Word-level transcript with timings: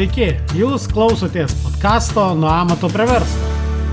Sveiki, 0.00 0.30
jūs 0.56 0.86
klausotės 0.88 1.52
podkasto 1.60 2.22
Nuo 2.32 2.48
amato 2.48 2.88
prie 2.88 3.04
verslo, 3.04 3.48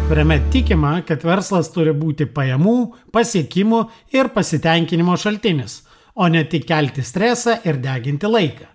kuriame 0.08 0.38
tikima, 0.54 0.94
kad 1.04 1.26
verslas 1.28 1.68
turi 1.74 1.92
būti 1.92 2.30
pajamų, 2.32 2.76
pasiekimų 3.12 3.82
ir 4.16 4.30
pasitenkinimo 4.32 5.18
šaltinis, 5.20 5.82
o 6.16 6.30
ne 6.32 6.46
tik 6.48 6.64
kelti 6.70 7.04
stresą 7.04 7.58
ir 7.68 7.82
deginti 7.84 8.32
laiką. 8.32 8.70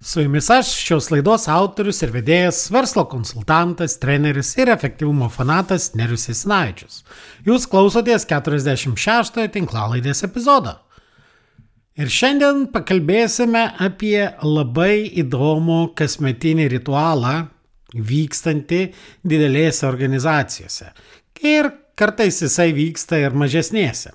Su 0.00 0.24
jumis 0.24 0.48
aš, 0.56 0.72
šios 0.86 1.10
laidos 1.12 1.44
autorius 1.52 2.00
ir 2.00 2.16
vedėjas, 2.16 2.62
verslo 2.72 3.04
konsultantas, 3.12 3.98
treneris 4.00 4.54
ir 4.56 4.72
efektyvumo 4.72 5.28
fanatas 5.28 5.90
Nerius 6.00 6.30
Esinavičius. 6.32 7.02
Jūs 7.44 7.68
klausotės 7.68 8.24
46 8.32 9.50
tinklalaidės 9.52 10.24
epizodo. 10.24 10.78
Ir 11.94 12.08
šiandien 12.10 12.64
pakalbėsime 12.74 13.60
apie 13.86 14.18
labai 14.42 15.04
įdomų 15.22 15.92
kasmetinį 15.94 16.66
ritualą 16.72 17.34
vykstantį 17.94 18.80
didelėse 19.22 19.86
organizacijose. 19.86 20.88
Ir 21.46 21.70
kartais 21.94 22.40
jisai 22.42 22.72
vyksta 22.74 23.20
ir 23.22 23.38
mažesnėse. 23.38 24.10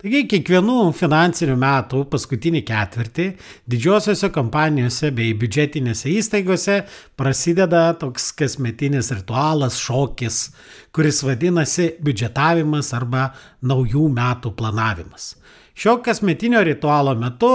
Taigi 0.00 0.22
kiekvienų 0.32 0.78
finansinių 0.96 1.58
metų 1.60 2.06
paskutinį 2.08 2.62
ketvirtį 2.70 3.26
didžiosiuose 3.68 4.30
kompanijose 4.32 5.10
bei 5.12 5.34
biudžetinėse 5.36 6.08
įstaigose 6.14 6.78
prasideda 7.20 7.82
toks 8.00 8.30
kasmetinis 8.40 9.12
ritualas, 9.12 9.76
šokis, 9.76 10.46
kuris 10.96 11.20
vadinasi 11.28 11.98
biudžetavimas 12.00 12.94
arba 12.96 13.28
naujų 13.60 14.08
metų 14.16 14.56
planavimas. 14.56 15.34
Šio 15.80 16.02
kasmetinio 16.04 16.60
ritualo 16.64 17.14
metu 17.14 17.48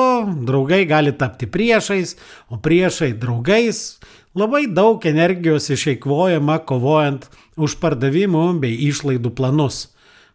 draugai 0.47 0.85
gali 0.89 1.11
tapti 1.17 1.45
priešais, 1.45 2.15
o 2.49 2.57
priešai 2.57 3.11
draugais. 3.21 3.99
Labai 4.33 4.63
daug 4.67 5.03
energijos 5.05 5.69
išeikvojama 5.69 6.55
kovojant 6.65 7.27
už 7.53 7.75
pardavimų 7.83 8.45
bei 8.63 8.79
išlaidų 8.87 9.29
planus. 9.37 9.75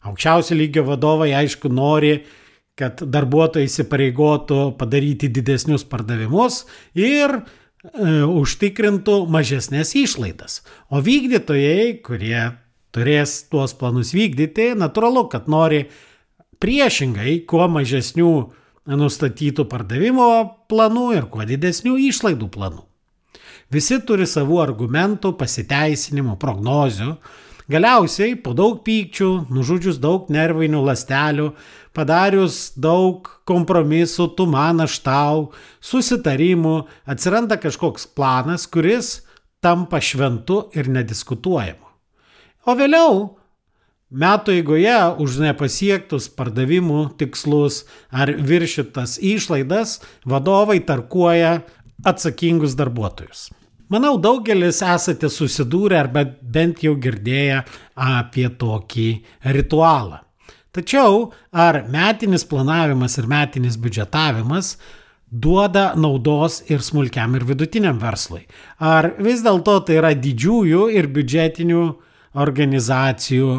Aukščiausio 0.07 0.55
lygio 0.61 0.85
vadovai 0.87 1.33
aišku 1.35 1.73
nori, 1.75 2.13
kad 2.79 3.03
darbuotojai 3.03 3.67
įsipareigotų 3.67 4.59
padaryti 4.79 5.33
didesnius 5.35 5.83
pardavimus 5.83 6.61
ir 6.95 7.41
e, 7.41 7.43
užtikrintų 8.23 9.17
mažesnės 9.35 9.97
išlaidas. 9.99 10.61
O 10.95 11.03
vykdytojai, 11.03 11.99
kurie 12.07 12.53
turės 12.95 13.35
tuos 13.51 13.75
planus 13.75 14.15
vykdyti, 14.15 14.77
natūralu, 14.79 15.27
kad 15.35 15.51
nori 15.51 15.89
priešingai, 16.61 17.41
kuo 17.49 17.67
mažesnių 17.73 18.33
nustatytų 18.91 19.67
pardavimo 19.71 20.31
planų 20.71 21.11
ir 21.17 21.29
kuo 21.33 21.47
didesnių 21.47 21.97
išlaidų 22.11 22.49
planų. 22.53 22.85
Visi 23.71 24.01
turi 24.03 24.27
savų 24.27 24.59
argumentų, 24.65 25.37
pasiteisinimų, 25.39 26.35
prognozių. 26.43 27.15
Galiausiai, 27.71 28.35
po 28.35 28.51
daug 28.59 28.81
pykčių, 28.83 29.29
nužudžius 29.55 30.01
daug 30.03 30.27
nervinių 30.33 30.81
lastelių, 30.89 31.53
padarius 31.95 32.73
daug 32.75 33.29
kompromisų, 33.47 34.27
tu 34.35 34.49
man 34.51 34.83
aš 34.83 34.99
tau, 35.07 35.45
susitarimų, 35.79 36.81
atsiranda 37.07 37.61
kažkoks 37.63 38.09
planas, 38.11 38.67
kuris 38.67 39.21
tampa 39.63 40.01
šventu 40.03 40.65
ir 40.75 40.91
nediskutuojamu. 40.91 41.87
O 42.67 42.75
vėliau 42.75 43.40
Metų 44.11 44.57
eigoje 44.59 44.97
už 45.23 45.37
nepasiektus 45.45 46.27
pardavimų 46.35 47.13
tikslus 47.21 47.85
ar 48.11 48.33
viršytas 48.35 49.21
išlaidas 49.23 50.01
vadovai 50.27 50.81
tarkuoja 50.83 51.61
atsakingus 52.03 52.75
darbuotojus. 52.75 53.45
Manau, 53.91 54.17
daugelis 54.19 54.83
esate 54.83 55.31
susidūrę 55.31 56.01
arba 56.01 56.25
bent 56.27 56.83
jau 56.83 56.97
girdėję 56.99 57.63
apie 57.95 58.49
tokį 58.59 59.09
ritualą. 59.55 60.21
Tačiau 60.75 61.31
ar 61.55 61.85
metinis 61.91 62.47
planavimas 62.47 63.15
ir 63.19 63.31
metinis 63.31 63.79
biudžetavimas 63.79 64.77
duoda 65.31 65.93
naudos 65.95 66.65
ir 66.67 66.83
smulkiam 66.83 67.39
ir 67.39 67.47
vidutiniam 67.47 67.99
verslui? 68.03 68.49
Ar 68.79 69.15
vis 69.23 69.47
dėlto 69.47 69.81
tai 69.87 70.03
yra 70.03 70.17
didžiųjų 70.19 70.87
ir 70.99 71.11
biudžetinių 71.15 71.85
organizacijų 72.43 73.53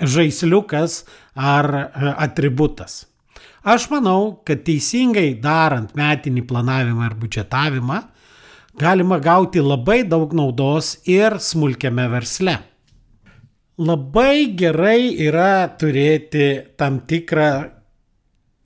žaisliukas 0.00 1.02
ar 1.34 1.68
e, 1.74 2.14
atributas. 2.26 3.06
Aš 3.62 3.86
manau, 3.92 4.42
kad 4.46 4.64
teisingai 4.66 5.36
darant 5.42 5.92
metinį 5.94 6.42
planavimą 6.48 7.06
ir 7.06 7.18
biudžetavimą 7.20 8.00
galima 8.78 9.20
gauti 9.22 9.62
labai 9.62 10.02
daug 10.08 10.32
naudos 10.34 10.96
ir 11.06 11.38
smulkiame 11.38 12.08
versle. 12.10 12.56
Labai 13.82 14.52
gerai 14.58 15.14
yra 15.24 15.68
turėti 15.78 16.74
tam 16.78 17.00
tikrą 17.08 17.52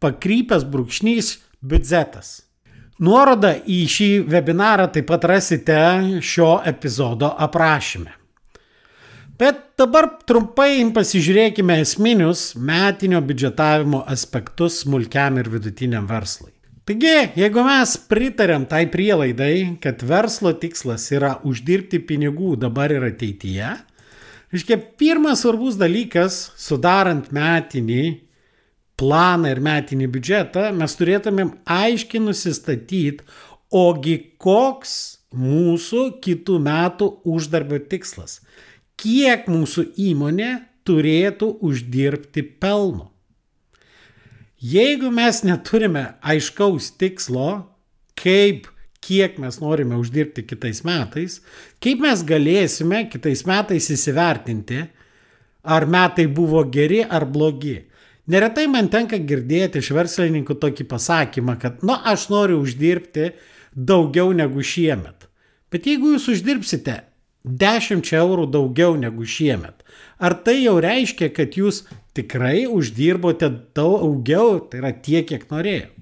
pakrypęs 0.00 0.64
brūkšnys 0.68 1.38
biudžetas. 1.64 2.42
Nuorodą 3.00 3.56
į 3.64 3.88
šį 3.88 4.28
webinarą 4.28 4.92
taip 4.92 5.08
pat 5.08 5.24
rasite 5.24 6.20
šio 6.20 6.60
epizodo 6.68 7.32
aprašyme. 7.48 8.12
Bet 9.40 9.72
dabar 9.80 10.20
trumpai 10.28 10.84
pasižiūrėkime 10.92 11.80
esminius 11.80 12.52
metinio 12.60 13.24
biudžetavimo 13.24 14.04
aspektus 14.04 14.84
smulkiam 14.84 15.40
ir 15.40 15.48
vidutiniam 15.48 16.04
verslui. 16.04 16.49
Taigi, 16.88 17.12
jeigu 17.36 17.62
mes 17.66 17.92
pritarėm 18.10 18.64
tai 18.70 18.86
prielaidai, 18.90 19.76
kad 19.82 20.00
verslo 20.06 20.54
tikslas 20.56 21.04
yra 21.12 21.36
uždirbti 21.46 22.00
pinigų 22.08 22.54
dabar 22.62 22.92
ir 22.94 23.04
ateityje, 23.10 23.74
reiškia, 24.50 24.78
pirmas 24.98 25.44
svarbus 25.44 25.76
dalykas, 25.78 26.40
sudarant 26.58 27.28
metinį 27.36 28.02
planą 29.00 29.52
ir 29.52 29.60
metinį 29.64 30.08
biudžetą, 30.14 30.66
mes 30.76 30.96
turėtumėm 30.96 31.52
aiškiai 31.68 32.24
nusistatyti, 32.24 33.28
ogi 33.70 34.16
koks 34.40 34.96
mūsų 35.36 36.06
kitų 36.24 36.58
metų 36.64 37.10
uždarbio 37.28 37.78
tikslas. 37.92 38.40
Kiek 39.00 39.46
mūsų 39.48 39.86
įmonė 40.10 40.50
turėtų 40.88 41.52
uždirbti 41.64 42.44
pelno. 42.60 43.09
Jeigu 44.60 45.08
mes 45.08 45.38
neturime 45.40 46.02
aiškaus 46.20 46.90
tikslo, 47.00 47.62
kaip, 48.20 48.66
kiek 49.00 49.38
mes 49.40 49.56
norime 49.56 49.96
uždirbti 49.96 50.44
kitais 50.44 50.82
metais, 50.84 51.38
kaip 51.80 52.02
mes 52.04 52.20
galėsime 52.28 53.06
kitais 53.08 53.46
metais 53.48 53.88
įsivertinti, 53.88 54.82
ar 55.64 55.86
metai 55.88 56.26
buvo 56.28 56.60
geri 56.68 57.00
ar 57.00 57.24
blogi. 57.24 57.78
Neretai 58.28 58.66
man 58.68 58.92
tenka 58.92 59.16
girdėti 59.16 59.80
iš 59.80 59.94
verslininkų 59.96 60.58
tokį 60.60 60.84
pasakymą, 60.92 61.56
kad, 61.56 61.80
nu, 61.80 61.96
aš 61.96 62.28
noriu 62.28 62.60
uždirbti 62.60 63.30
daugiau 63.72 64.34
negu 64.36 64.60
šiemet. 64.60 65.24
Bet 65.72 65.88
jeigu 65.88 66.12
jūs 66.12 66.28
uždirbsite 66.34 67.00
10 67.44 68.12
eurų 68.20 68.46
daugiau 68.52 68.96
negu 69.00 69.24
šiemet, 69.24 69.84
ar 70.20 70.36
tai 70.44 70.58
jau 70.60 70.76
reiškia, 70.82 71.30
kad 71.32 71.56
jūs 71.56 71.84
tikrai 72.16 72.66
uždirbote 72.68 73.48
daugiau, 73.76 74.58
tai 74.68 74.82
yra 74.82 74.92
tiek, 74.92 75.26
kiek 75.28 75.46
norėjot? 75.52 75.96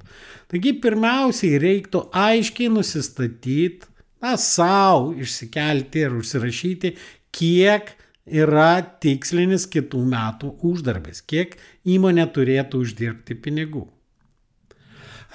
Taigi 0.48 0.72
pirmiausiai 0.80 1.60
reiktų 1.60 2.06
aiškiai 2.16 2.72
nusistatyti, 2.72 3.84
na, 4.24 4.34
savo 4.40 5.12
išsikelti 5.20 6.06
ir 6.06 6.16
užsirašyti, 6.18 6.94
kiek 7.36 7.92
yra 8.28 8.80
tikslinis 9.02 9.66
kitų 9.70 10.00
metų 10.08 10.54
uždarbis, 10.64 11.20
kiek 11.22 11.56
įmonė 11.88 12.26
turėtų 12.32 12.82
uždirbti 12.84 13.36
pinigų. 13.44 13.84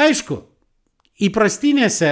Aišku, 0.02 0.40
įprastinėse, 1.24 2.10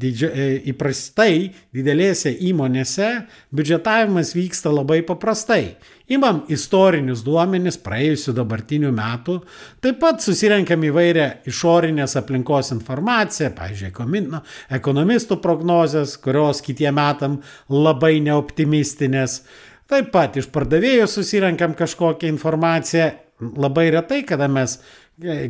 didžia, 0.00 0.28
e, 0.30 0.48
įprastai 0.70 1.50
didelėse 1.74 2.32
įmonėse 2.50 3.08
biudžetavimas 3.54 4.34
vyksta 4.36 4.72
labai 4.72 5.00
paprastai. 5.06 5.76
Imam 6.10 6.40
istorinius 6.50 7.22
duomenis 7.22 7.78
praėjusių 7.84 8.34
dabartinių 8.34 8.90
metų, 8.94 9.36
taip 9.82 10.00
pat 10.02 10.24
susirenkam 10.24 10.82
įvairią 10.88 11.28
išorinės 11.50 12.16
aplinkos 12.18 12.72
informaciją, 12.74 13.52
pavyzdžiui, 13.58 14.40
ekonomistų 14.74 15.38
prognozes, 15.44 16.16
kurios 16.18 16.64
kitie 16.66 16.90
metam 16.90 17.38
labai 17.70 18.18
neoptimistinės. 18.26 19.42
Taip 19.90 20.10
pat 20.14 20.36
iš 20.38 20.50
pardavėjų 20.54 21.06
susirenkam 21.10 21.78
kažkokią 21.78 22.30
informaciją. 22.30 23.10
Labai 23.40 23.86
retai, 23.94 24.20
kada 24.28 24.50
mes 24.52 24.74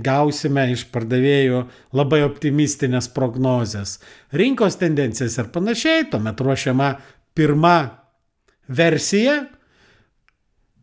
gausime 0.02 0.66
iš 0.72 0.86
pardavėjų 0.90 1.64
labai 1.94 2.22
optimistinės 2.26 3.10
prognozes, 3.14 3.98
rinkos 4.32 4.80
tendencijas 4.80 5.38
ir 5.38 5.50
panašiai, 5.54 6.08
tuomet 6.10 6.40
ruošiama 6.42 6.90
pirma 7.38 7.76
versija, 8.66 9.44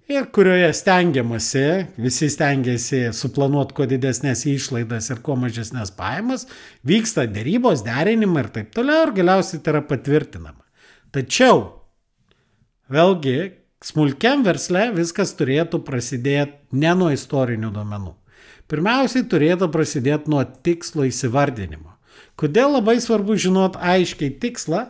ir 0.08 0.26
kurioje 0.32 0.70
stengiamasi, 0.74 1.64
visi 2.00 2.30
stengiasi 2.32 3.02
suplanuoti 3.16 3.76
kuo 3.76 3.88
didesnės 3.90 4.46
išlaidas 4.48 5.12
ir 5.12 5.22
kuo 5.24 5.36
mažesnės 5.40 5.92
pajamas, 5.98 6.48
vyksta 6.88 7.28
dėrybos, 7.32 7.84
derinimai 7.86 8.46
ir 8.46 8.52
taip 8.56 8.72
toliau 8.76 9.08
ir 9.08 9.16
galiausiai 9.20 9.62
tai 9.64 9.76
yra 9.76 9.84
patvirtinama. 9.88 10.64
Tačiau, 11.16 11.64
vėlgi, 12.92 13.52
smulkiam 13.84 14.46
versle 14.48 14.90
viskas 14.96 15.36
turėtų 15.40 15.84
prasidėti 15.88 16.80
ne 16.80 16.96
nuo 16.96 17.12
istorinių 17.16 17.74
duomenų. 17.76 18.16
Pirmiausiai 18.68 19.24
turėtų 19.32 19.70
prasidėti 19.72 20.32
nuo 20.32 20.44
tikslo 20.44 21.06
įsivardinimo. 21.08 21.94
Kodėl 22.38 22.76
labai 22.76 22.98
svarbu 23.02 23.38
žinot 23.40 23.78
aiškiai 23.80 24.34
tikslą? 24.42 24.90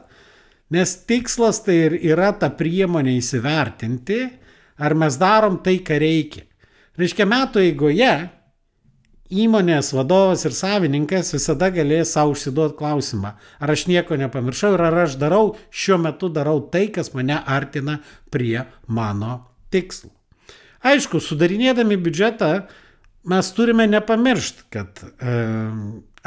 Nes 0.74 0.98
tikslas 1.08 1.62
tai 1.64 1.78
ir 1.86 1.94
yra 2.10 2.34
ta 2.36 2.50
priemonė 2.52 3.14
įsivertinti, 3.22 4.18
ar 4.84 4.96
mes 5.00 5.16
darom 5.22 5.62
tai, 5.64 5.78
ką 5.80 6.00
reikia. 6.02 6.44
Reiškia, 7.00 7.28
metų 7.30 7.62
eigoje 7.64 8.12
įmonės 9.30 9.92
vadovas 9.96 10.46
ir 10.48 10.56
savininkas 10.56 11.34
visada 11.36 11.70
galės 11.74 12.14
savo 12.16 12.34
užsiduoti 12.34 12.78
klausimą, 12.80 13.34
ar 13.60 13.74
aš 13.74 13.86
nieko 13.92 14.18
nepamiršau 14.20 14.74
ir 14.76 14.84
ar 14.88 15.00
aš 15.04 15.18
darau, 15.22 15.56
šiuo 15.70 16.00
metu 16.02 16.32
darau 16.34 16.62
tai, 16.72 16.88
kas 16.92 17.14
mane 17.16 17.38
artina 17.46 18.00
prie 18.32 18.66
mano 18.88 19.42
tikslų. 19.72 20.12
Aišku, 20.88 21.20
sudarinėdami 21.20 21.98
biudžetą, 22.00 22.52
mes 23.28 23.50
turime 23.56 23.88
nepamiršti, 23.92 24.68
kad 24.74 25.02
e, 25.04 25.34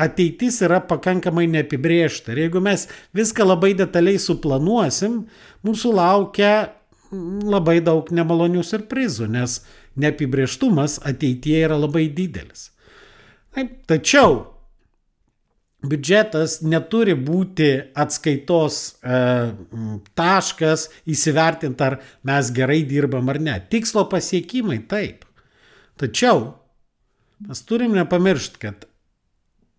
ateitis 0.01 0.61
yra 0.65 0.81
pakankamai 0.85 1.47
neapibriešta. 1.51 2.33
Ir 2.33 2.45
jeigu 2.47 2.63
mes 2.65 2.87
viską 3.17 3.47
labai 3.47 3.73
detaliai 3.79 4.21
suplanuosim, 4.21 5.25
mūsų 5.67 5.95
laukia 5.97 6.53
labai 7.11 7.81
daug 7.85 8.13
nemalonių 8.15 8.63
surprizų, 8.67 9.27
nes 9.33 9.61
neapibrieštumas 10.01 11.01
ateityje 11.09 11.67
yra 11.67 11.81
labai 11.81 12.07
didelis. 12.15 12.71
Taip, 13.55 13.81
tačiau 13.91 14.45
biudžetas 15.81 16.61
neturi 16.63 17.17
būti 17.17 17.71
atskaitos 17.99 18.79
e, 19.01 19.19
taškas 20.19 20.87
įsivertinti, 21.09 21.85
ar 21.87 21.99
mes 22.29 22.53
gerai 22.55 22.83
dirbam 22.87 23.33
ar 23.33 23.41
ne. 23.43 23.57
Tikslo 23.73 24.05
pasiekimai 24.13 24.83
taip. 24.91 25.25
Tačiau 26.01 26.60
Mes 27.49 27.63
turim 27.65 27.95
nepamiršti, 27.97 28.61
kad 28.61 28.85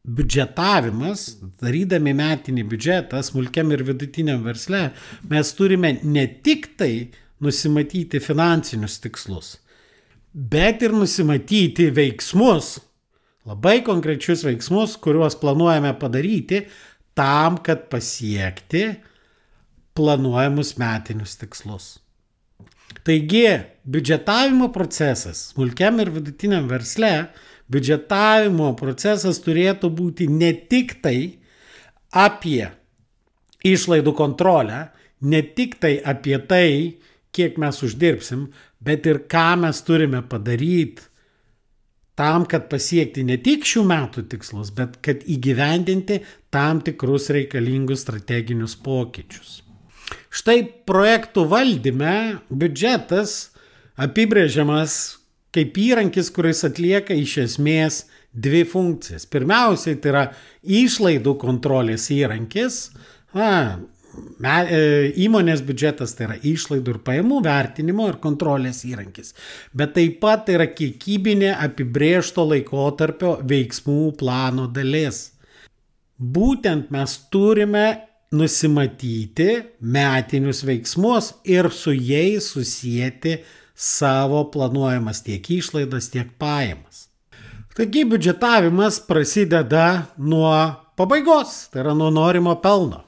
biudžetavimas, 0.01 1.25
darydami 1.61 2.13
metinį 2.17 2.63
biudžetą 2.71 3.21
smulkiam 3.25 3.69
ir 3.75 3.83
vidutiniam 3.85 4.41
versle, 4.45 4.87
mes 5.29 5.51
turime 5.57 5.99
ne 6.01 6.25
tik 6.41 6.71
tai 6.79 7.11
nusimatyti 7.41 8.21
finansinius 8.21 8.97
tikslus, 9.03 9.51
bet 10.33 10.81
ir 10.81 10.95
nusimatyti 10.97 11.91
veiksmus, 11.93 12.79
labai 13.45 13.81
konkrečius 13.85 14.45
veiksmus, 14.45 14.97
kuriuos 15.01 15.37
planuojame 15.41 15.93
padaryti 16.01 16.65
tam, 17.17 17.59
kad 17.61 17.85
pasiekti 17.93 18.87
planuojamus 19.97 20.77
metinius 20.81 21.37
tikslus. 21.37 21.93
Taigi, 23.05 23.45
biudžetavimo 23.85 24.71
procesas 24.73 25.51
smulkiam 25.51 26.01
ir 26.01 26.11
vidutiniam 26.13 26.67
versle 26.69 27.11
biudžetavimo 27.71 28.73
procesas 28.79 29.39
turėtų 29.43 29.91
būti 29.95 30.27
ne 30.31 30.51
tik 30.53 30.97
tai 31.03 31.17
apie 32.11 32.67
išlaidų 33.67 34.13
kontrolę, 34.17 34.89
ne 35.21 35.41
tik 35.55 35.77
tai 35.81 35.99
apie 36.03 36.37
tai, 36.49 36.67
kiek 37.31 37.57
mes 37.61 37.77
uždirbsim, 37.85 38.49
bet 38.83 39.07
ir 39.07 39.23
ką 39.31 39.47
mes 39.63 39.79
turime 39.87 40.23
padaryti 40.27 41.07
tam, 42.19 42.45
kad 42.45 42.67
pasiekti 42.69 43.23
ne 43.25 43.37
tik 43.41 43.63
šių 43.65 43.85
metų 43.87 44.25
tikslus, 44.29 44.73
bet 44.75 44.99
kad 45.05 45.23
įgyvendinti 45.23 46.19
tam 46.53 46.81
tikrus 46.85 47.29
reikalingus 47.33 48.03
strateginius 48.03 48.75
pokyčius. 48.75 49.61
Štai 50.31 50.59
projektų 50.87 51.45
valdyme 51.49 52.41
biudžetas 52.51 53.53
apibrėžiamas 53.99 55.20
kaip 55.55 55.77
įrankis, 55.77 56.31
kuris 56.33 56.63
atlieka 56.67 57.15
iš 57.17 57.37
esmės 57.45 58.03
dvi 58.31 58.63
funkcijas. 58.67 59.27
Pirmiausiai 59.31 59.97
tai 60.01 60.13
yra 60.13 60.27
išlaidų 60.63 61.35
kontrolės 61.41 62.07
įrankis. 62.15 62.85
Na, 63.35 63.79
me, 64.39 64.53
e, 64.63 65.09
įmonės 65.25 65.63
biudžetas 65.67 66.15
tai 66.15 66.29
yra 66.29 66.37
išlaidų 66.47 66.95
ir 66.95 67.01
pajamų 67.07 67.41
vertinimo 67.45 68.07
ir 68.11 68.19
kontrolės 68.23 68.83
įrankis. 68.87 69.33
Bet 69.75 69.95
taip 69.97 70.19
pat 70.23 70.47
tai 70.47 70.57
yra 70.59 70.69
kiekybinė 70.71 71.53
apibriešto 71.57 72.47
laikotarpio 72.53 73.37
veiksmų 73.47 74.15
plano 74.19 74.69
dalis. 74.71 75.29
Būtent 76.21 76.91
mes 76.93 77.17
turime 77.33 77.85
nusimatyti 78.31 79.49
metinius 79.81 80.61
veiksmus 80.63 81.33
ir 81.43 81.67
su 81.75 81.91
jais 81.91 82.53
susijęti 82.53 83.41
savo 83.81 84.43
planuojamas 84.53 85.23
tiek 85.25 85.49
išlaidas, 85.49 86.11
tiek 86.13 86.29
pajamas. 86.37 87.07
Taigi 87.73 88.03
biudžetavimas 88.05 88.99
prasideda 89.07 90.03
nuo 90.17 90.53
pabaigos, 90.99 91.71
tai 91.71 91.81
yra 91.81 91.95
nuo 91.97 92.11
norimo 92.13 92.53
pelno. 92.61 92.99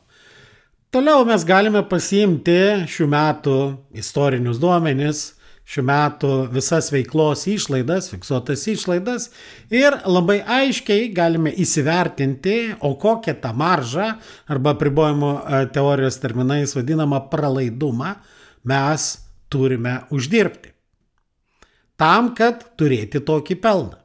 Toliau 0.93 1.25
mes 1.29 1.45
galime 1.45 1.83
pasiimti 1.89 2.57
šių 2.89 3.05
metų 3.11 3.57
istorinius 4.01 4.57
duomenis, 4.61 5.21
šių 5.69 5.83
metų 5.89 6.31
visas 6.53 6.89
veiklos 6.93 7.45
išlaidas, 7.49 8.09
fiksuotas 8.09 8.65
išlaidas 8.73 9.29
ir 9.73 9.99
labai 10.09 10.39
aiškiai 10.41 11.11
galime 11.13 11.53
įsivertinti, 11.53 12.79
o 12.81 12.95
kokią 12.97 13.37
tą 13.45 13.53
maržą 13.57 14.09
arba 14.49 14.73
pribojimo 14.79 15.35
e, 15.37 15.65
teorijos 15.73 16.17
terminais 16.23 16.73
vadinamą 16.77 17.23
pralaidumą 17.29 18.15
mes 18.69 19.11
turime 19.53 19.99
uždirbti. 20.13 20.73
Tam, 21.99 22.33
kad 22.37 22.65
turėti 22.79 23.21
tokį 23.23 23.59
pelną. 23.61 23.99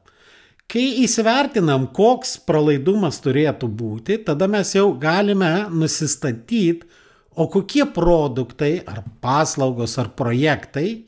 Kai 0.69 1.01
įsivertinam, 1.01 1.87
koks 1.97 2.35
pralaidumas 2.45 3.17
turėtų 3.25 3.71
būti, 3.73 4.19
tada 4.21 4.45
mes 4.45 4.75
jau 4.75 4.91
galime 5.01 5.65
nusistatyti, 5.73 6.85
o 7.39 7.47
kokie 7.49 7.85
produktai 7.89 8.83
ar 8.85 9.01
paslaugos 9.23 9.95
ar 10.01 10.11
projektai 10.17 11.07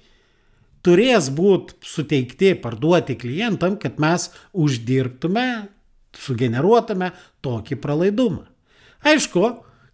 turės 0.86 1.30
būti 1.34 1.78
suteikti, 1.86 2.56
parduoti 2.58 3.18
klientam, 3.20 3.78
kad 3.78 4.00
mes 4.02 4.30
uždirbtume, 4.54 5.68
sugeneruotume 6.18 7.12
tokį 7.46 7.78
pralaidumą. 7.84 8.48
Aišku, 9.06 9.44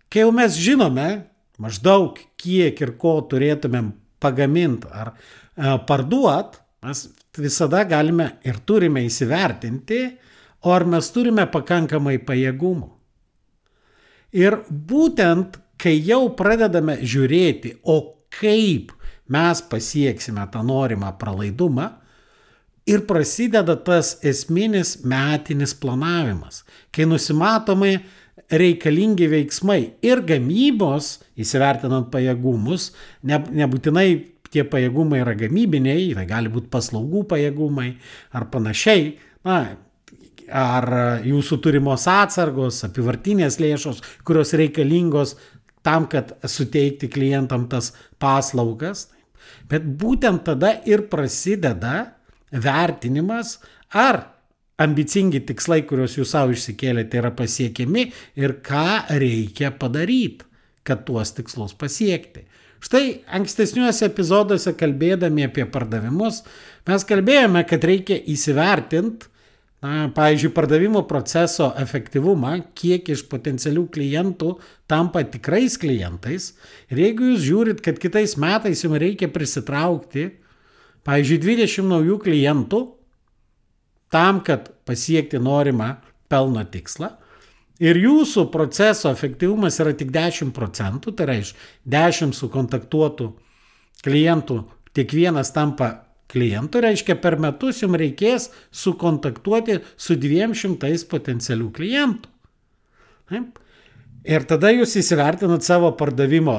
kai 0.07 0.23
jau 0.23 0.31
mes 0.35 0.55
žinome 0.55 1.09
maždaug 1.61 2.19
kiek 2.39 2.79
ir 2.81 2.93
ko 3.01 3.17
turėtumėm 3.29 3.91
pagaminti 4.19 4.89
ar 4.91 5.13
e, 5.13 5.77
parduot, 5.87 6.57
mes 6.85 7.03
visada 7.37 7.83
galime 7.89 8.37
ir 8.47 8.61
turime 8.65 9.03
įsivertinti, 9.05 10.01
ar 10.67 10.85
mes 10.89 11.09
turime 11.13 11.45
pakankamai 11.51 12.17
pajėgumų. 12.25 12.89
Ir 14.37 14.59
būtent, 14.69 15.57
kai 15.79 15.95
jau 16.03 16.27
pradedame 16.37 16.97
žiūrėti, 17.05 17.77
o 17.87 18.27
kaip 18.33 18.91
mes 19.31 19.61
pasieksime 19.69 20.43
tą 20.51 20.63
norimą 20.65 21.13
pralaidumą, 21.19 21.87
ir 22.87 23.03
prasideda 23.07 23.75
tas 23.83 24.15
esminis 24.25 24.97
metinis 25.03 25.73
planavimas, 25.75 26.63
kai 26.91 27.07
nusimatomai 27.09 27.97
reikalingi 28.51 29.27
veiksmai 29.31 29.79
ir 30.05 30.21
gamybos, 30.27 31.17
įsivertinant 31.39 32.11
pajėgumus, 32.13 32.91
ne, 33.27 33.41
nebūtinai 33.61 34.07
tie 34.53 34.63
pajėgumai 34.67 35.21
yra 35.23 35.33
gamybiniai, 35.37 36.13
tai 36.15 36.25
gali 36.29 36.51
būti 36.51 36.71
paslaugų 36.71 37.25
pajėgumai 37.31 37.89
ar 38.37 38.47
panašiai, 38.53 39.11
na, 39.47 39.57
ar 40.47 40.87
jūsų 41.27 41.59
turimos 41.63 42.07
atsargos, 42.07 42.79
apivartinės 42.87 43.59
lėšos, 43.59 44.01
kurios 44.27 44.53
reikalingos 44.55 45.35
tam, 45.83 46.07
kad 46.11 46.33
suteikti 46.47 47.09
klientam 47.11 47.67
tas 47.71 47.93
paslaugas. 48.19 49.09
Bet 49.67 49.83
būtent 49.99 50.45
tada 50.47 50.73
ir 50.87 51.07
prasideda 51.11 52.13
vertinimas, 52.51 53.57
ar 53.91 54.36
ambicingi 54.81 55.41
tikslai, 55.47 55.81
kuriuos 55.89 56.17
jūs 56.19 56.33
savo 56.35 56.53
išsikėlėte, 56.53 57.17
yra 57.21 57.31
pasiekiami 57.35 58.09
ir 58.39 58.57
ką 58.65 59.17
reikia 59.17 59.71
padaryti, 59.73 60.45
kad 60.87 61.03
tuos 61.07 61.33
tikslus 61.35 61.73
pasiekti. 61.77 62.45
Štai 62.83 63.23
ankstesniuose 63.33 64.05
epizoduose 64.05 64.75
kalbėdami 64.77 65.47
apie 65.47 65.65
pardavimus, 65.69 66.43
mes 66.87 67.05
kalbėjome, 67.09 67.63
kad 67.67 67.83
reikia 67.89 68.19
įsivertinti, 68.29 69.31
na, 69.81 70.07
pavyzdžiui, 70.13 70.53
pardavimo 70.53 71.03
proceso 71.09 71.71
efektyvumą, 71.81 72.53
kiek 72.77 73.09
iš 73.13 73.25
potencialių 73.29 73.87
klientų 73.93 74.53
tampa 74.89 75.23
tikrais 75.25 75.77
klientais. 75.81 76.51
Ir 76.93 77.01
jeigu 77.01 77.31
jūs 77.31 77.45
žiūrit, 77.45 77.81
kad 77.85 77.97
kitais 78.01 78.37
metais 78.41 78.85
jums 78.85 79.01
reikia 79.01 79.29
prisitraukti, 79.33 80.29
pavyzdžiui, 81.07 81.41
20 81.45 81.89
naujų 81.93 82.21
klientų, 82.25 82.83
tam, 84.13 84.41
kad 84.45 84.69
pasiekti 84.87 85.39
norimą 85.39 85.95
pelno 86.31 86.63
tikslą. 86.67 87.13
Ir 87.83 87.99
jūsų 88.01 88.47
proceso 88.49 89.11
efektyvumas 89.13 89.77
yra 89.83 89.93
tik 89.93 90.09
10 90.13 90.53
procentų, 90.55 91.13
tai 91.13 91.27
reiškia 91.29 91.59
10 91.93 92.33
sukontaktuotų 92.33 93.27
klientų, 94.05 94.63
tik 94.97 95.13
vienas 95.13 95.53
tampa 95.53 95.91
klientų, 96.31 96.81
reiškia 96.87 97.17
per 97.21 97.37
metus 97.41 97.83
jums 97.83 97.99
reikės 98.01 98.49
sukontaktuoti 98.73 99.77
su 99.93 100.17
200 100.17 101.05
potencialių 101.11 101.69
klientų. 101.75 102.33
Taip? 103.29 103.61
Ir 104.27 104.43
tada 104.47 104.73
jūs 104.73 104.97
įsivertinat 104.99 105.63
savo 105.63 105.93
pardavimo 105.95 106.57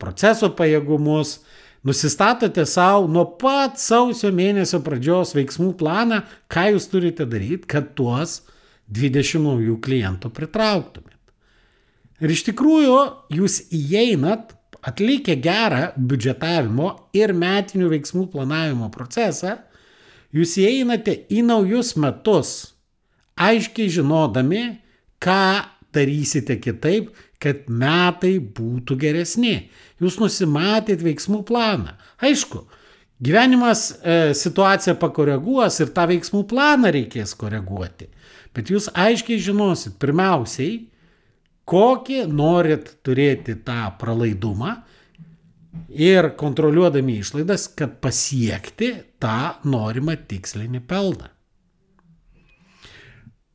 proceso 0.00 0.52
pajėgumus, 0.56 1.40
Nusistatote 1.86 2.64
savo 2.66 3.06
nuo 3.06 3.24
pat 3.38 3.78
sausio 3.78 4.32
mėnesio 4.34 4.80
pradžios 4.82 5.36
veiksmų 5.36 5.70
planą, 5.78 6.24
ką 6.50 6.72
jūs 6.74 6.88
turite 6.90 7.26
daryti, 7.30 7.68
kad 7.70 7.92
tuos 7.98 8.40
20 8.90 9.44
naujų 9.44 9.76
klientų 9.84 10.32
pritrauktumėt. 10.34 11.14
Ir 12.22 12.32
iš 12.32 12.42
tikrųjų 12.48 12.96
jūs 13.36 13.60
įeinat, 13.76 14.56
atlikę 14.86 15.36
gerą 15.42 15.92
biudžetavimo 15.98 16.90
ir 17.14 17.34
metinių 17.36 17.90
veiksmų 17.92 18.26
planavimo 18.34 18.90
procesą, 18.94 19.56
jūs 20.34 20.56
įeinate 20.62 21.14
į 21.30 21.42
naujus 21.46 21.94
metus, 22.00 22.52
aiškiai 23.38 23.90
žinodami, 23.92 24.64
ką 25.22 25.66
darysite 25.94 26.58
kitaip, 26.60 27.12
kad 27.42 27.68
metai 27.68 28.38
būtų 28.40 28.96
geresni. 29.00 29.68
Jūs 30.02 30.18
nusimatėt 30.20 31.04
veiksmų 31.04 31.42
planą. 31.48 31.94
Aišku, 32.24 32.64
gyvenimas 33.22 33.90
e, 33.92 34.34
situaciją 34.36 34.96
pakoreguos 35.00 35.80
ir 35.82 35.92
tą 35.96 36.08
veiksmų 36.12 36.44
planą 36.50 36.92
reikės 36.96 37.36
koreguoti. 37.38 38.08
Bet 38.56 38.72
jūs 38.72 38.88
aiškiai 38.96 39.40
žinosit, 39.42 39.98
pirmiausiai, 40.00 40.86
kokį 41.68 42.24
norit 42.32 42.94
turėti 43.04 43.58
tą 43.66 43.82
pralaidumą 44.00 44.78
ir 45.92 46.30
kontroliuodami 46.40 47.18
išlaidas, 47.20 47.66
kad 47.76 47.98
pasiekti 48.00 48.92
tą 49.20 49.56
norimą 49.68 50.16
tikslinį 50.28 50.80
pelną. 50.88 51.28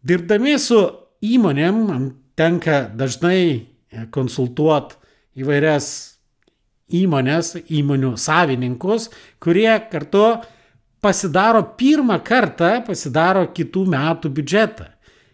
Dirbdami 0.06 0.56
su 0.62 0.80
įmonėm, 1.22 1.82
tenka 2.38 2.84
dažnai 2.98 3.71
konsultuoti 4.14 4.98
įvairias 5.42 5.88
įmonės, 6.92 7.56
įmonių 7.72 8.16
savininkus, 8.20 9.10
kurie 9.42 9.72
kartu 9.92 10.26
pasidaro 11.02 11.64
pirmą 11.78 12.20
kartą, 12.24 12.80
pasidaro 12.86 13.48
kitų 13.56 13.86
metų 13.94 14.32
biudžetą. 14.36 14.90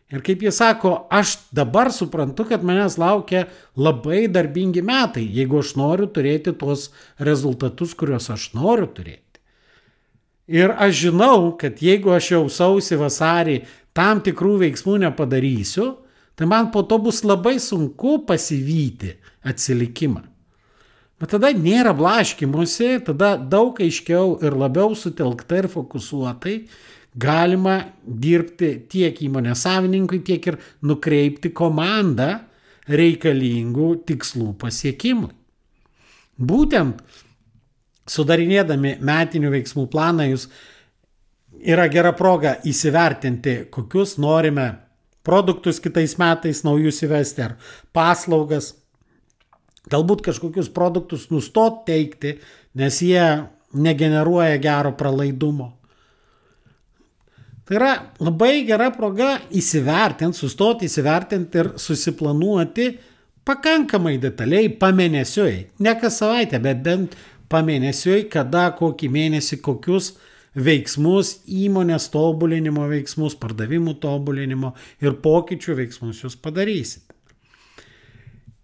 Ir 0.07 0.21
kaip 0.23 0.43
jie 0.45 0.53
sako, 0.55 0.93
aš 1.11 1.33
dabar 1.51 1.89
suprantu, 1.91 2.45
kad 2.47 2.63
manęs 2.63 2.95
laukia 2.95 3.49
labai 3.75 4.29
darbingi 4.31 4.79
metai, 4.85 5.25
jeigu 5.35 5.59
aš 5.59 5.73
noriu 5.75 6.07
turėti 6.07 6.53
tuos 6.55 6.87
rezultatus, 7.19 7.91
kuriuos 7.97 8.29
aš 8.31 8.53
noriu 8.55 8.87
turėti. 8.87 9.41
Ir 10.47 10.71
aš 10.71 10.93
žinau, 11.09 11.51
kad 11.59 11.83
jeigu 11.83 12.13
aš 12.15 12.31
jau 12.37 12.45
sausį 12.47 13.01
vasarį 13.01 13.57
tam 13.97 14.21
tikrų 14.23 14.61
veiksmų 14.61 15.01
nepadarysiu, 15.03 15.97
tai 16.37 16.47
man 16.49 16.71
po 16.71 16.83
to 16.85 16.99
bus 17.01 17.23
labai 17.25 17.57
sunku 17.59 18.19
pasivyti 18.29 19.15
atsilikimą. 19.47 20.21
Bet 21.17 21.31
tada 21.33 21.49
nėra 21.49 21.95
blaškimusi, 21.97 22.99
tada 23.07 23.33
daug 23.41 23.79
aiškiau 23.81 24.37
ir 24.45 24.53
labiau 24.53 24.93
sutelkta 24.93 25.63
ir 25.63 25.67
fokusuotai 25.71 26.59
galima 27.17 27.79
dirbti 28.05 28.69
tiek 28.89 29.17
įmonės 29.25 29.65
savininkui, 29.65 30.21
tiek 30.21 30.45
ir 30.51 30.59
nukreipti 30.85 31.49
komandą 31.57 32.35
reikalingų 32.87 33.89
tikslų 34.07 34.51
pasiekimui. 34.61 35.33
Būtent 36.37 37.01
sudarinėdami 38.07 38.99
metinių 39.01 39.51
veiksmų 39.55 39.87
planą 39.89 40.29
jūs 40.29 40.45
yra 41.65 41.87
gera 41.89 42.13
proga 42.13 42.59
įsivertinti, 42.69 43.63
kokius 43.73 44.19
norime 44.21 44.69
produktus 45.27 45.81
kitais 45.83 46.15
metais 46.19 46.63
naujus 46.65 47.03
įvesti 47.05 47.43
ar 47.45 47.57
paslaugas. 47.95 48.73
Galbūt 49.91 50.25
kažkokius 50.25 50.71
produktus 50.75 51.29
nustot 51.31 51.83
teikti, 51.87 52.37
nes 52.75 53.01
jie 53.03 53.23
negeneruoja 53.77 54.57
gero 54.63 54.93
pralaidumo. 54.99 55.73
Tai 57.67 57.75
yra 57.75 57.91
labai 58.23 58.61
gera 58.67 58.87
proga 58.95 59.33
įsivertinti, 59.51 60.39
sustoti 60.39 60.87
įsivertinti 60.87 61.59
ir 61.59 61.69
susiplanuoti 61.75 62.85
pakankamai 63.47 64.15
detaliai 64.23 64.69
pamėnesiui. 64.79 65.65
Ne 65.83 65.95
kas 65.99 66.21
savaitę, 66.21 66.61
bet 66.63 66.79
bent 66.83 67.17
pamėnesiui, 67.51 68.29
kada 68.31 68.69
kokį 68.75 69.11
mėnesį 69.11 69.59
kokius 69.63 70.13
veiksmus, 70.57 71.37
įmonės 71.45 72.09
tobulinimo 72.13 72.87
veiksmus, 72.89 73.35
pardavimų 73.39 73.97
tobulinimo 74.01 74.73
ir 75.03 75.19
pokyčių 75.23 75.77
veiksmus 75.81 76.23
jūs 76.25 76.37
padarysite. 76.41 77.13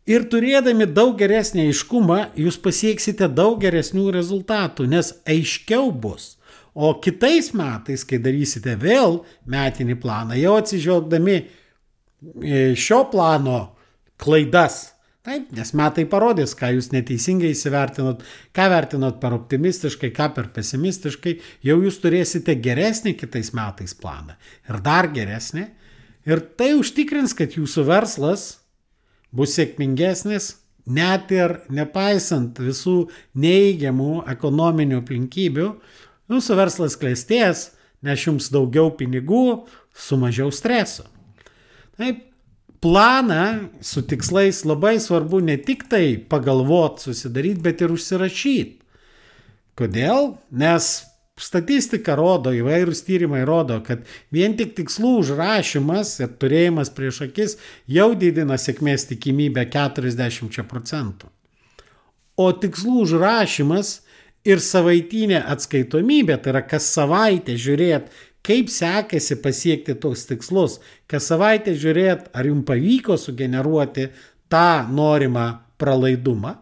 Ir 0.09 0.25
turėdami 0.27 0.89
daug 0.91 1.13
geresnį 1.15 1.69
aiškumą, 1.69 2.17
jūs 2.35 2.57
pasieksite 2.59 3.29
daug 3.31 3.62
geresnių 3.62 4.09
rezultatų, 4.12 4.89
nes 4.91 5.13
aiškiau 5.29 5.93
bus. 5.95 6.33
O 6.73 6.89
kitais 7.00 7.53
metais, 7.55 8.03
kai 8.03 8.17
darysite 8.19 8.73
vėl 8.81 9.21
metinį 9.47 9.95
planą, 10.03 10.35
jau 10.35 10.57
atsižvelgdami 10.59 11.38
šio 12.75 13.03
plano 13.13 13.59
klaidas, 14.19 14.92
Taip, 15.24 15.53
nes 15.56 15.70
metai 15.80 16.03
parodys, 16.12 16.51
ką 16.60 16.74
jūs 16.75 16.89
neteisingai 16.92 17.53
įsivertinot, 17.53 18.25
ką 18.51 18.63
vertinot 18.74 19.22
per 19.22 19.32
optimistiškai, 19.38 20.10
ką 20.12 20.25
per 20.36 20.50
pesimistiškai, 20.51 21.38
jau 21.63 21.77
jūs 21.86 22.01
turėsite 22.03 22.58
geresnį 22.60 23.13
kitais 23.22 23.53
metais 23.56 23.96
planą 23.96 24.36
ir 24.68 24.82
dar 24.84 25.08
geresnį. 25.15 25.63
Ir 26.27 26.44
tai 26.60 26.74
užtikrins, 26.75 27.32
kad 27.39 27.56
jūsų 27.56 27.86
verslas 27.88 28.44
bus 29.32 29.56
sėkmingesnis, 29.56 30.58
net 30.92 31.32
ir 31.32 31.56
nepaisant 31.72 32.60
visų 32.60 32.98
neįgiamų 33.39 34.25
ekonominių 34.36 35.00
aplinkybių, 35.06 35.70
jūsų 36.36 36.60
verslas 36.60 37.00
klėstės, 37.00 37.70
nes 38.03 38.27
jums 38.27 38.51
daugiau 38.51 38.92
pinigų 39.00 39.63
su 39.96 40.20
mažiau 40.20 40.51
streso. 40.51 41.08
Taip, 41.96 42.25
planą 42.84 43.70
su 43.82 44.04
tikslais 44.04 44.66
labai 44.68 44.98
svarbu 45.00 45.40
ne 45.40 45.56
tik 45.58 45.88
tai 45.90 46.18
pagalvot, 46.30 47.00
susidaryti, 47.00 47.63
bet 47.63 47.82
ir 47.82 47.94
užsirašyti. 47.96 48.82
Kodėl? 49.80 50.34
Nes 50.52 50.90
statistika 51.40 52.18
rodo, 52.20 52.52
įvairūs 52.54 53.02
tyrimai 53.08 53.42
rodo, 53.48 53.80
kad 53.86 54.04
vien 54.36 54.58
tik 54.60 54.75
tikslų 54.78 55.16
užrašymas 55.22 56.12
ir 56.22 56.36
turėjimas 56.42 56.92
prieš 56.94 57.24
akis 57.30 57.56
jau 57.90 58.12
didina 58.20 58.60
sėkmės 58.60 59.08
tikimybę 59.10 59.66
40 59.74 60.68
procentų. 60.70 61.32
O 62.38 62.52
tikslų 62.52 63.00
užrašymas 63.08 63.96
ir 64.44 64.60
savaitinė 64.60 65.40
atskaitomybė, 65.56 66.38
tai 66.44 66.54
yra 66.54 66.63
kas 66.68 66.92
savaitę 66.92 67.56
žiūrėti, 67.56 68.12
kaip 68.43 68.71
sekėsi 68.71 69.38
pasiekti 69.43 69.95
tos 70.03 70.25
tikslus, 70.27 70.79
kas 71.07 71.29
savaitę 71.31 71.75
žiūrėt, 71.79 72.29
ar 72.35 72.50
jums 72.50 72.67
pavyko 72.67 73.17
sugeneruoti 73.19 74.09
tą 74.51 74.83
norimą 74.91 75.47
pralaidumą, 75.81 76.57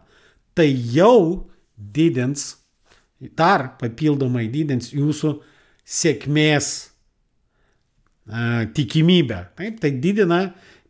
tai 0.54 0.70
jau 0.70 1.48
didins, 1.76 2.52
dar 3.38 3.72
papildomai 3.80 4.46
didins 4.52 4.92
jūsų 4.94 5.34
sėkmės 5.82 6.68
a, 8.30 8.64
tikimybę. 8.74 9.40
Taip, 9.58 9.80
tai 9.82 9.92
didina 10.02 10.42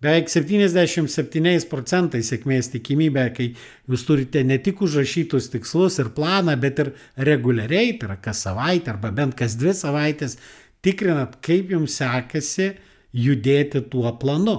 beveik 0.02 0.28
77 0.28 1.68
procentais 1.70 2.28
sėkmės 2.32 2.72
tikimybę, 2.72 3.28
kai 3.36 3.52
jūs 3.88 4.04
turite 4.08 4.42
ne 4.44 4.58
tik 4.62 4.82
užrašytus 4.84 5.52
tikslus 5.52 6.00
ir 6.02 6.10
planą, 6.16 6.56
bet 6.60 6.82
ir 6.82 6.92
reguliariai, 7.16 7.94
tai 7.98 8.10
yra 8.10 8.18
kas 8.20 8.42
savaitę 8.48 8.92
arba 8.92 9.12
bent 9.14 9.38
kas 9.38 9.56
dvi 9.60 9.74
savaitės 9.78 10.36
tikrinat, 10.84 11.38
kaip 11.44 11.72
jums 11.72 11.96
sekasi 12.00 12.72
judėti 13.12 13.84
tuo 13.92 14.12
planu. 14.20 14.58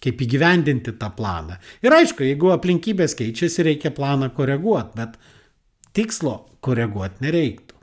Kaip 0.00 0.22
įgyvendinti 0.24 0.94
tą 0.96 1.10
planą. 1.12 1.58
Ir 1.84 1.92
aišku, 1.92 2.24
jeigu 2.24 2.54
aplinkybės 2.54 3.12
keičiasi, 3.18 3.66
reikia 3.66 3.90
planą 3.92 4.30
koreguoti, 4.32 4.96
bet 4.96 5.18
tikslo 5.96 6.36
koreguoti 6.64 7.26
nereiktų. 7.26 7.76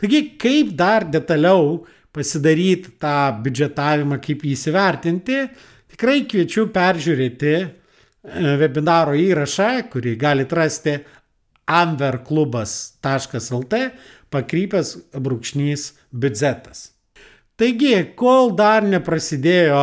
Taigi, 0.00 0.20
kaip 0.40 0.72
dar 0.76 1.04
detaliau 1.08 1.84
pasidaryti 2.14 2.94
tą 3.00 3.40
biudžetavimą, 3.44 4.20
kaip 4.22 4.44
jį 4.44 4.52
įsivertinti, 4.54 5.38
tikrai 5.94 6.20
kviečiu 6.28 6.68
peržiūrėti 6.74 7.54
e, 7.56 7.64
webinaro 8.60 9.14
įrašą, 9.18 9.70
kurį 9.90 10.12
galite 10.20 10.54
rasti 10.58 10.94
amverklubas.lt 11.64 13.74
pakrypęs 14.34 14.88
brūkšnys 15.24 15.82
biudžetas. 16.14 16.90
Taigi, 17.58 17.94
kol 18.18 18.54
dar 18.58 18.86
neprasidėjo 18.86 19.82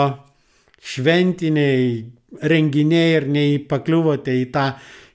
šventiniai 0.81 2.03
renginiai 2.41 3.17
ir 3.17 3.27
neįpakliuvote 3.31 4.33
į 4.39 4.45
tą 4.53 4.65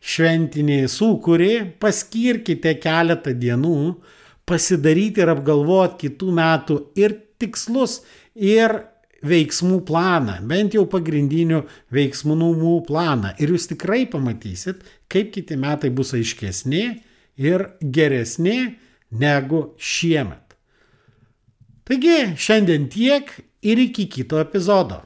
šventinį 0.07 0.83
sūkurį, 0.91 1.53
paskirkite 1.83 2.77
keletą 2.83 3.33
dienų 3.37 3.79
pasidaryti 4.47 5.25
ir 5.25 5.33
apgalvoti 5.33 6.07
kitų 6.07 6.35
metų 6.37 6.77
ir 7.01 7.17
tikslus, 7.41 8.01
ir 8.37 8.77
veiksmų 9.27 9.81
planą, 9.89 10.39
bent 10.47 10.77
jau 10.77 10.85
pagrindinių 10.91 11.65
veiksmų 11.95 12.77
planą. 12.87 13.35
Ir 13.43 13.57
jūs 13.57 13.67
tikrai 13.73 14.05
pamatysit, 14.13 14.85
kaip 15.11 15.33
kiti 15.35 15.59
metai 15.59 15.91
bus 15.91 16.15
aiškesni 16.15 16.85
ir 17.43 17.71
geresni 17.81 18.77
negu 19.11 19.73
šiemet. 19.79 20.46
Taigi 21.87 22.33
šiandien 22.35 22.89
tiek 22.91 23.29
ir 23.63 23.79
iki 23.79 24.09
kito 24.11 24.41
epizodo. 24.43 25.05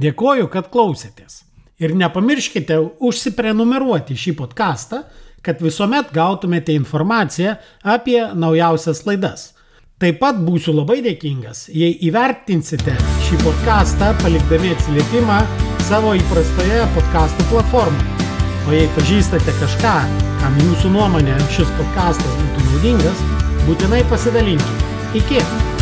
Dėkoju, 0.00 0.46
kad 0.48 0.70
klausėtės. 0.72 1.42
Ir 1.76 1.92
nepamirškite 1.98 2.78
užsiprenumeruoti 3.04 4.16
šį 4.16 4.32
podcastą, 4.38 5.02
kad 5.44 5.60
visuomet 5.60 6.08
gautumėte 6.14 6.72
informaciją 6.72 7.58
apie 7.96 8.16
naujausias 8.32 9.02
laidas. 9.04 9.50
Taip 10.00 10.22
pat 10.22 10.40
būsiu 10.46 10.72
labai 10.74 11.02
dėkingas, 11.04 11.66
jei 11.68 11.92
įvertinsite 12.08 12.96
šį 13.26 13.42
podcastą 13.44 14.14
palikdami 14.22 14.72
atsiliepimą 14.74 15.36
savo 15.90 16.16
įprastoje 16.16 16.80
podcastų 16.96 17.50
platformoje. 17.52 18.32
O 18.64 18.72
jei 18.72 18.88
pažįstate 18.96 19.52
kažką, 19.60 19.94
kam 20.40 20.58
jūsų 20.64 20.96
nuomonė 20.96 21.36
šis 21.52 21.68
podcastas 21.76 22.40
būtų 22.40 22.66
naudingas, 22.70 23.22
būtinai 23.68 24.02
pasidalinkite. 24.08 24.92
Iki! 25.20 25.73